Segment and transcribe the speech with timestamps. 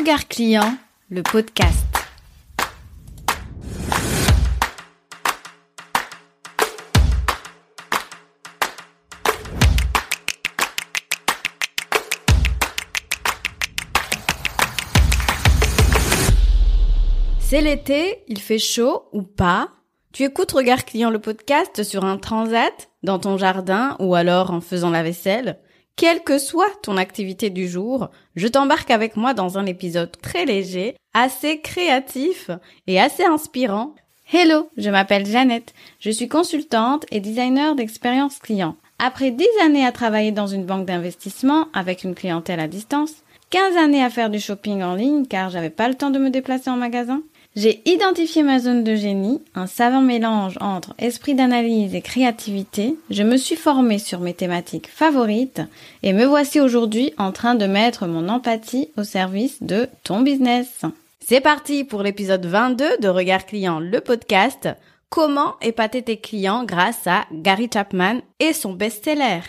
[0.00, 0.78] Regard client,
[1.10, 1.76] le podcast.
[17.38, 19.68] C'est l'été, il fait chaud ou pas?
[20.14, 24.62] Tu écoutes Regard client le podcast sur un transat, dans ton jardin ou alors en
[24.62, 25.58] faisant la vaisselle?
[26.00, 30.46] Quelle que soit ton activité du jour, je t'embarque avec moi dans un épisode très
[30.46, 32.50] léger, assez créatif
[32.86, 33.94] et assez inspirant.
[34.32, 38.76] Hello, je m'appelle Jeannette, je suis consultante et designer d'expérience client.
[38.98, 43.16] Après 10 années à travailler dans une banque d'investissement avec une clientèle à distance,
[43.50, 46.30] 15 années à faire du shopping en ligne car j'avais pas le temps de me
[46.30, 47.20] déplacer en magasin,
[47.56, 52.96] j'ai identifié ma zone de génie, un savant mélange entre esprit d'analyse et créativité.
[53.10, 55.60] Je me suis formée sur mes thématiques favorites
[56.04, 60.82] et me voici aujourd'hui en train de mettre mon empathie au service de ton business.
[61.18, 64.68] C'est parti pour l'épisode 22 de Regard Client, le podcast.
[65.08, 69.40] Comment épater tes clients grâce à Gary Chapman et son best-seller?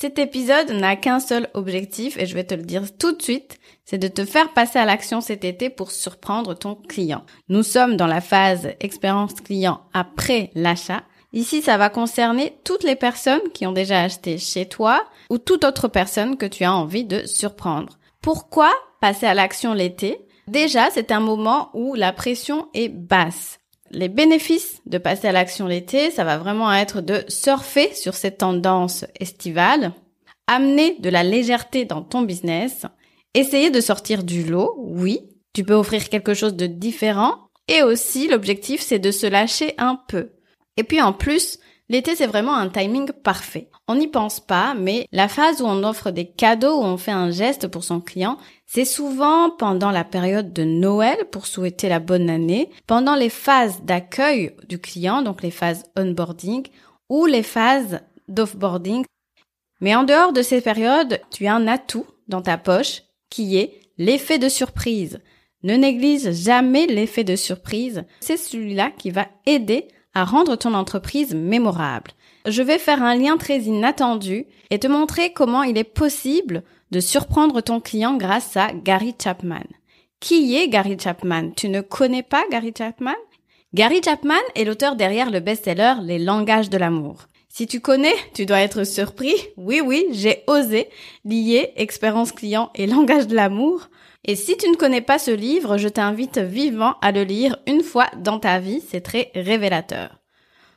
[0.00, 3.60] Cet épisode n'a qu'un seul objectif et je vais te le dire tout de suite,
[3.84, 7.22] c'est de te faire passer à l'action cet été pour surprendre ton client.
[7.50, 11.02] Nous sommes dans la phase expérience client après l'achat.
[11.34, 15.64] Ici, ça va concerner toutes les personnes qui ont déjà acheté chez toi ou toute
[15.64, 17.98] autre personne que tu as envie de surprendre.
[18.22, 20.26] Pourquoi passer à l'action l'été?
[20.48, 23.59] Déjà, c'est un moment où la pression est basse.
[23.90, 28.38] Les bénéfices de passer à l'action l'été, ça va vraiment être de surfer sur cette
[28.38, 29.92] tendance estivale,
[30.46, 32.86] amener de la légèreté dans ton business,
[33.34, 35.20] essayer de sortir du lot, oui,
[35.52, 37.34] tu peux offrir quelque chose de différent,
[37.66, 40.30] et aussi l'objectif c'est de se lâcher un peu.
[40.76, 41.58] Et puis en plus,
[41.90, 43.68] l'été c'est vraiment un timing parfait.
[43.88, 47.10] On n'y pense pas, mais la phase où on offre des cadeaux, où on fait
[47.10, 51.98] un geste pour son client, c'est souvent pendant la période de Noël pour souhaiter la
[51.98, 56.66] bonne année, pendant les phases d'accueil du client, donc les phases onboarding,
[57.08, 59.04] ou les phases d'offboarding.
[59.80, 63.80] Mais en dehors de ces périodes, tu as un atout dans ta poche qui est
[63.98, 65.20] l'effet de surprise.
[65.64, 68.04] Ne néglige jamais l'effet de surprise.
[68.20, 69.88] C'est celui-là qui va aider
[70.20, 72.10] à rendre ton entreprise mémorable.
[72.46, 77.00] Je vais faire un lien très inattendu et te montrer comment il est possible de
[77.00, 79.64] surprendre ton client grâce à Gary Chapman.
[80.20, 81.52] Qui est Gary Chapman?
[81.56, 83.16] Tu ne connais pas Gary Chapman?
[83.72, 87.28] Gary Chapman est l'auteur derrière le best-seller Les langages de l'amour.
[87.48, 89.34] Si tu connais, tu dois être surpris.
[89.56, 90.90] Oui, oui, j'ai osé
[91.24, 93.88] lier expérience client et langage de l'amour.
[94.24, 97.82] Et si tu ne connais pas ce livre, je t'invite vivement à le lire une
[97.82, 98.82] fois dans ta vie.
[98.86, 100.18] C'est très révélateur.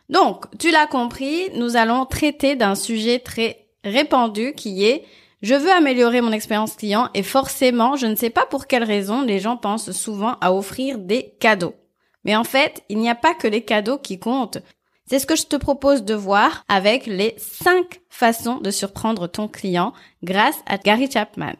[0.09, 5.03] Donc, tu l'as compris, nous allons traiter d'un sujet très répandu qui est
[5.41, 9.23] je veux améliorer mon expérience client et forcément, je ne sais pas pour quelle raison,
[9.23, 11.75] les gens pensent souvent à offrir des cadeaux.
[12.23, 14.59] Mais en fait, il n'y a pas que les cadeaux qui comptent.
[15.05, 19.49] C'est ce que je te propose de voir avec les 5 façons de surprendre ton
[19.49, 19.91] client
[20.23, 21.55] grâce à Gary Chapman.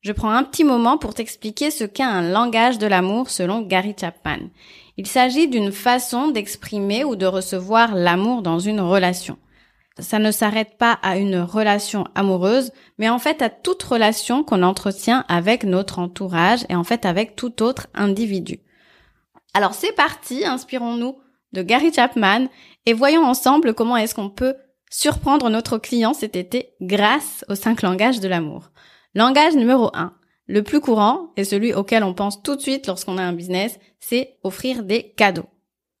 [0.00, 3.94] Je prends un petit moment pour t'expliquer ce qu'est un langage de l'amour selon Gary
[3.98, 4.48] Chapman.
[4.96, 9.38] Il s'agit d'une façon d'exprimer ou de recevoir l'amour dans une relation
[9.98, 14.62] ça ne s'arrête pas à une relation amoureuse, mais en fait à toute relation qu'on
[14.62, 18.60] entretient avec notre entourage et en fait avec tout autre individu.
[19.54, 21.18] Alors c'est parti, inspirons-nous
[21.52, 22.46] de Gary Chapman
[22.86, 24.54] et voyons ensemble comment est-ce qu'on peut
[24.90, 28.70] surprendre notre client cet été grâce aux cinq langages de l'amour.
[29.18, 30.12] Langage numéro 1.
[30.46, 33.80] Le plus courant et celui auquel on pense tout de suite lorsqu'on a un business,
[33.98, 35.48] c'est offrir des cadeaux.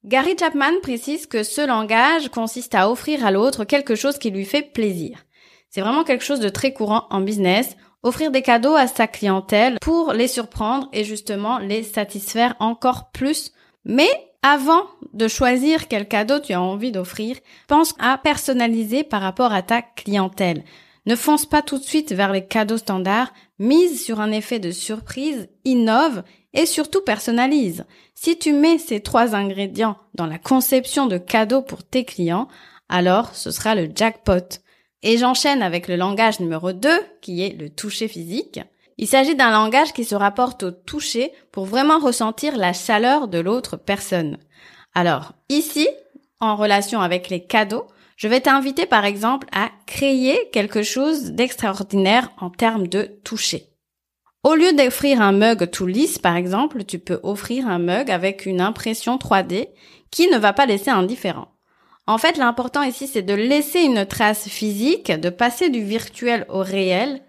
[0.04, 4.44] Gary Chapman précise que ce langage consiste à offrir à l'autre quelque chose qui lui
[4.44, 5.24] fait plaisir.
[5.68, 9.78] C'est vraiment quelque chose de très courant en business, offrir des cadeaux à sa clientèle
[9.80, 13.50] pour les surprendre et justement les satisfaire encore plus.
[13.84, 14.10] Mais
[14.44, 19.62] avant de choisir quel cadeau tu as envie d'offrir, pense à personnaliser par rapport à
[19.62, 20.62] ta clientèle.
[21.08, 24.70] Ne fonce pas tout de suite vers les cadeaux standards, mise sur un effet de
[24.70, 26.22] surprise, innove
[26.52, 27.86] et surtout personnalise.
[28.14, 32.46] Si tu mets ces trois ingrédients dans la conception de cadeaux pour tes clients,
[32.90, 34.60] alors ce sera le jackpot.
[35.02, 36.90] Et j'enchaîne avec le langage numéro 2,
[37.22, 38.60] qui est le toucher physique.
[38.98, 43.38] Il s'agit d'un langage qui se rapporte au toucher pour vraiment ressentir la chaleur de
[43.38, 44.36] l'autre personne.
[44.94, 45.88] Alors, ici,
[46.38, 47.86] en relation avec les cadeaux,
[48.18, 53.70] je vais t'inviter par exemple à créer quelque chose d'extraordinaire en termes de toucher.
[54.42, 58.44] Au lieu d'offrir un mug tout lisse, par exemple, tu peux offrir un mug avec
[58.44, 59.68] une impression 3D
[60.10, 61.48] qui ne va pas laisser indifférent.
[62.08, 66.60] En fait, l'important ici, c'est de laisser une trace physique, de passer du virtuel au
[66.60, 67.22] réel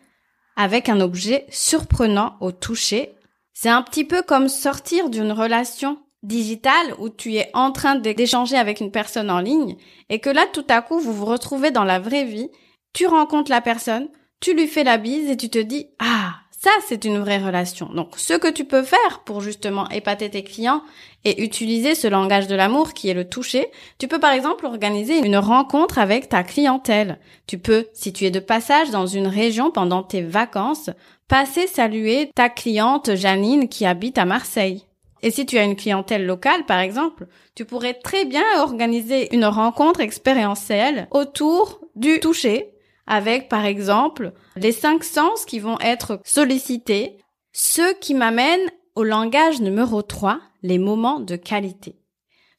[0.56, 3.14] avec un objet surprenant au toucher.
[3.54, 8.58] C'est un petit peu comme sortir d'une relation digitale où tu es en train d'échanger
[8.58, 9.78] avec une personne en ligne
[10.10, 12.50] et que là, tout à coup, vous vous retrouvez dans la vraie vie,
[12.94, 16.72] tu rencontres la personne, tu lui fais la bise et tu te dis, ah, ça,
[16.86, 17.86] c'est une vraie relation.
[17.88, 20.84] Donc, ce que tu peux faire pour justement épater tes clients
[21.24, 25.20] et utiliser ce langage de l'amour qui est le toucher, tu peux par exemple organiser
[25.20, 27.18] une rencontre avec ta clientèle.
[27.48, 30.90] Tu peux, si tu es de passage dans une région pendant tes vacances,
[31.30, 34.84] passer saluer ta cliente Janine qui habite à Marseille.
[35.22, 39.46] Et si tu as une clientèle locale, par exemple, tu pourrais très bien organiser une
[39.46, 42.74] rencontre expérientielle autour du toucher
[43.10, 47.18] avec par exemple les cinq sens qui vont être sollicités,
[47.52, 48.62] ce qui m'amène
[48.96, 51.96] au langage numéro 3, les moments de qualité.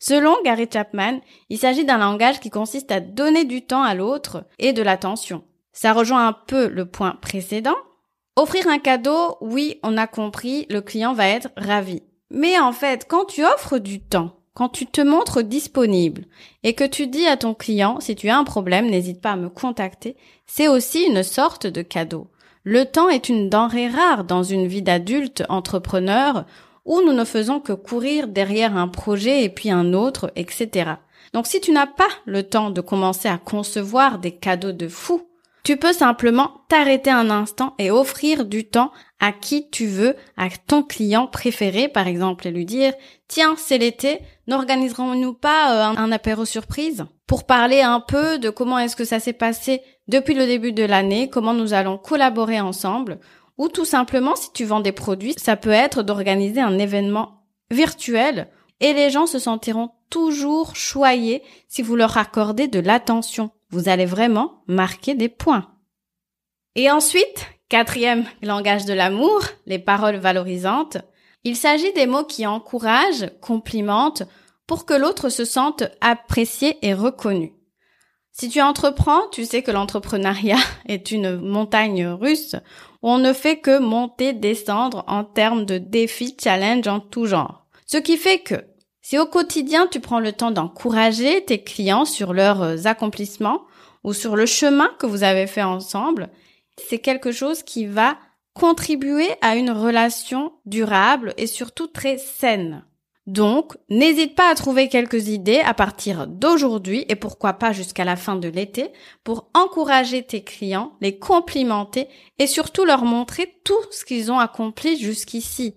[0.01, 1.21] Selon Gary Chapman,
[1.51, 5.45] il s'agit d'un langage qui consiste à donner du temps à l'autre et de l'attention.
[5.73, 7.77] Ça rejoint un peu le point précédent.
[8.35, 12.03] Offrir un cadeau, oui, on a compris, le client va être ravi.
[12.31, 16.25] Mais en fait, quand tu offres du temps, quand tu te montres disponible
[16.63, 19.37] et que tu dis à ton client, si tu as un problème, n'hésite pas à
[19.37, 20.17] me contacter,
[20.47, 22.29] c'est aussi une sorte de cadeau.
[22.65, 26.45] Le temps est une denrée rare dans une vie d'adulte entrepreneur
[26.85, 30.93] où nous ne faisons que courir derrière un projet et puis un autre, etc.
[31.33, 35.23] Donc si tu n'as pas le temps de commencer à concevoir des cadeaux de fou,
[35.63, 40.49] tu peux simplement t'arrêter un instant et offrir du temps à qui tu veux, à
[40.67, 42.95] ton client préféré par exemple, et lui dire
[43.29, 47.05] Tiens, c'est l'été, n'organiserons-nous pas euh, un, apéro surprise?
[47.27, 50.83] Pour parler un peu de comment est-ce que ça s'est passé depuis le début de
[50.83, 53.21] l'année, comment nous allons collaborer ensemble,
[53.59, 58.49] ou tout simplement si tu vends des produits, ça peut être d'organiser un événement virtuel
[58.81, 64.07] et les gens se sentiront toujours choyés si vous leur accordez de l'attention vous allez
[64.07, 65.71] vraiment marquer des points.
[66.75, 70.99] Et ensuite, quatrième langage de l'amour, les paroles valorisantes.
[71.45, 74.25] Il s'agit des mots qui encouragent, complimentent,
[74.67, 77.55] pour que l'autre se sente apprécié et reconnu.
[78.33, 82.55] Si tu entreprends, tu sais que l'entrepreneuriat est une montagne russe
[83.03, 87.67] où on ne fait que monter, descendre en termes de défis, challenges en tout genre.
[87.87, 88.65] Ce qui fait que
[89.11, 93.63] si au quotidien tu prends le temps d'encourager tes clients sur leurs euh, accomplissements
[94.05, 96.29] ou sur le chemin que vous avez fait ensemble,
[96.77, 98.19] c'est quelque chose qui va
[98.55, 102.85] contribuer à une relation durable et surtout très saine.
[103.27, 108.15] Donc, n'hésite pas à trouver quelques idées à partir d'aujourd'hui et pourquoi pas jusqu'à la
[108.15, 108.93] fin de l'été
[109.25, 112.07] pour encourager tes clients, les complimenter
[112.39, 115.75] et surtout leur montrer tout ce qu'ils ont accompli jusqu'ici.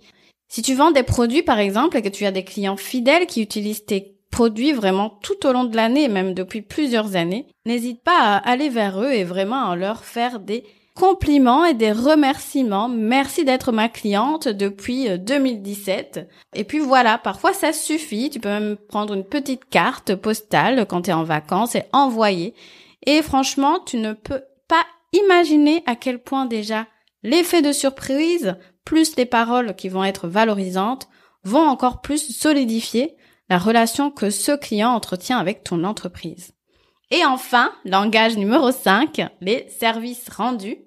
[0.53, 3.41] Si tu vends des produits, par exemple, et que tu as des clients fidèles qui
[3.41, 8.19] utilisent tes produits vraiment tout au long de l'année, même depuis plusieurs années, n'hésite pas
[8.19, 10.63] à aller vers eux et vraiment à leur faire des
[10.93, 12.87] compliments et des remerciements.
[12.87, 16.17] Merci d'être ma cliente depuis 2017.
[16.17, 18.29] Euh, et puis voilà, parfois ça suffit.
[18.29, 22.53] Tu peux même prendre une petite carte postale quand tu es en vacances et envoyer.
[23.07, 26.85] Et franchement, tu ne peux pas imaginer à quel point déjà
[27.23, 31.07] l'effet de surprise plus les paroles qui vont être valorisantes
[31.43, 33.15] vont encore plus solidifier
[33.49, 36.53] la relation que ce client entretient avec ton entreprise.
[37.11, 40.77] Et enfin, langage numéro 5, les services rendus.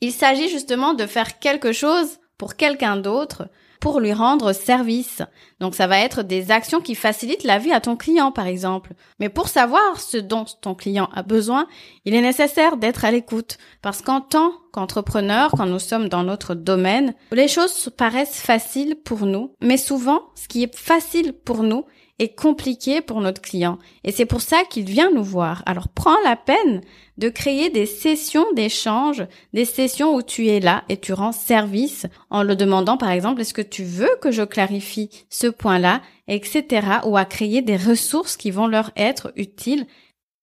[0.00, 3.48] Il s'agit justement de faire quelque chose pour quelqu'un d'autre
[3.80, 5.22] pour lui rendre service.
[5.60, 8.92] Donc ça va être des actions qui facilitent la vie à ton client par exemple.
[9.20, 11.66] Mais pour savoir ce dont ton client a besoin,
[12.04, 13.58] il est nécessaire d'être à l'écoute.
[13.82, 19.26] Parce qu'en tant qu'entrepreneur, quand nous sommes dans notre domaine, les choses paraissent faciles pour
[19.26, 19.54] nous.
[19.60, 21.84] Mais souvent, ce qui est facile pour nous
[22.18, 23.78] est compliqué pour notre client.
[24.04, 25.62] Et c'est pour ça qu'il vient nous voir.
[25.66, 26.80] Alors prends la peine
[27.16, 32.06] de créer des sessions d'échange, des sessions où tu es là et tu rends service
[32.30, 36.86] en le demandant par exemple est-ce que tu veux que je clarifie ce point-là, etc.
[37.04, 39.86] ou à créer des ressources qui vont leur être utiles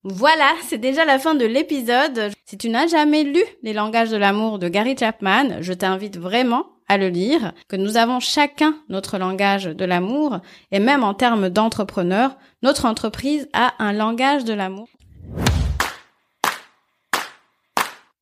[0.08, 2.29] voilà, c'est déjà la fin de l'épisode.
[2.46, 6.67] Si tu n'as jamais lu Les langages de l'amour de Gary Chapman, je t'invite vraiment
[6.88, 10.39] à le lire, que nous avons chacun notre langage de l'amour,
[10.72, 14.88] et même en termes d'entrepreneur, notre entreprise a un langage de l'amour.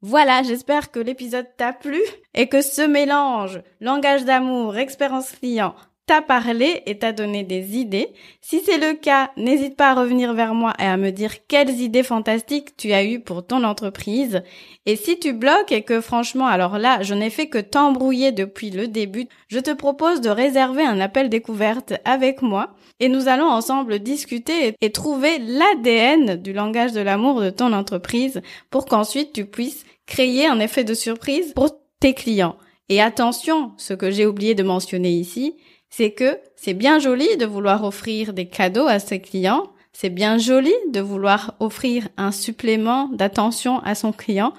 [0.05, 2.01] Voilà, j'espère que l'épisode t'a plu
[2.34, 8.10] et que ce mélange langage d'amour, expérience client, t'a parlé et t'a donné des idées.
[8.41, 11.79] Si c'est le cas, n'hésite pas à revenir vers moi et à me dire quelles
[11.79, 14.43] idées fantastiques tu as eues pour ton entreprise.
[14.86, 18.69] Et si tu bloques et que franchement, alors là, je n'ai fait que t'embrouiller depuis
[18.69, 23.48] le début, je te propose de réserver un appel découverte avec moi et nous allons
[23.48, 29.45] ensemble discuter et trouver l'ADN du langage de l'amour de ton entreprise pour qu'ensuite tu
[29.45, 31.69] puisses créer un effet de surprise pour
[32.00, 32.57] tes clients.
[32.89, 35.55] Et attention, ce que j'ai oublié de mentionner ici,
[35.95, 40.39] c'est que c'est bien joli de vouloir offrir des cadeaux à ses clients, c'est bien
[40.39, 44.53] joli de vouloir offrir un supplément d'attention à son client,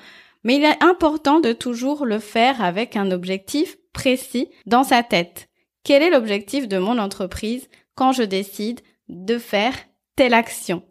[0.44, 5.48] mais il est important de toujours le faire avec un objectif précis dans sa tête.
[5.82, 9.74] Quel est l'objectif de mon entreprise quand je décide de faire
[10.14, 10.84] telle action?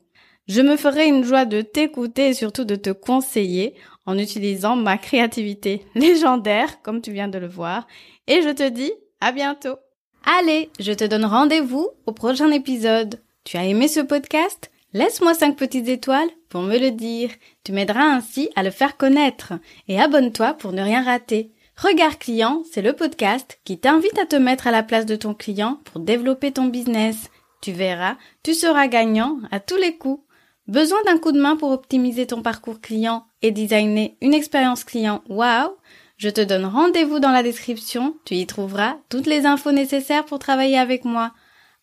[0.50, 4.97] Je me ferai une joie de t'écouter et surtout de te conseiller en utilisant ma
[4.97, 7.88] créativité légendaire, comme tu viens de le voir.
[8.27, 9.77] Et je te dis à bientôt.
[10.25, 13.19] Allez, je te donne rendez-vous au prochain épisode.
[13.43, 14.71] Tu as aimé ce podcast?
[14.93, 17.29] Laisse-moi 5 petites étoiles pour me le dire.
[17.65, 19.51] Tu m'aideras ainsi à le faire connaître.
[19.89, 21.51] Et abonne-toi pour ne rien rater.
[21.75, 25.33] Regard client, c'est le podcast qui t'invite à te mettre à la place de ton
[25.33, 27.29] client pour développer ton business.
[27.61, 30.23] Tu verras, tu seras gagnant à tous les coups.
[30.67, 35.21] Besoin d'un coup de main pour optimiser ton parcours client et designer une expérience client?
[35.27, 35.75] Wow
[36.23, 40.39] je te donne rendez-vous dans la description, tu y trouveras toutes les infos nécessaires pour
[40.39, 41.33] travailler avec moi.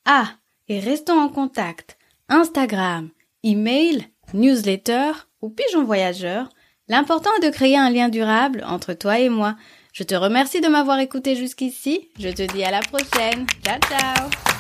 [0.07, 0.31] Ah,
[0.67, 1.99] et restons en contact.
[2.31, 3.11] Instagram,
[3.45, 6.49] email, newsletter ou pigeon voyageur.
[6.89, 9.57] L'important est de créer un lien durable entre toi et moi.
[9.93, 12.09] Je te remercie de m'avoir écouté jusqu'ici.
[12.19, 13.47] Je te dis à la prochaine.
[13.63, 14.60] Ciao ciao